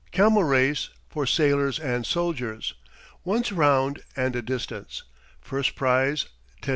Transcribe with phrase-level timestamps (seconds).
[0.11, 2.73] Camel race, for sailors and soldiers.
[3.23, 5.03] Once round and a distance.
[5.39, 6.25] First prize,
[6.63, 6.69] 10s.